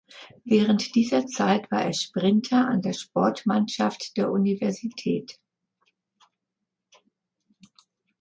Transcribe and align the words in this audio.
Während 0.45 0.95
dieser 0.95 1.27
Zeit 1.27 1.69
war 1.69 1.83
er 1.85 1.93
Sprinter 1.93 2.67
an 2.67 2.81
der 2.81 2.93
Sportmannschaft 2.93 4.17
der 4.17 4.31
Universität. 4.31 5.39